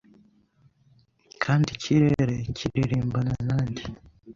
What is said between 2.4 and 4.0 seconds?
kiririmbana nanjye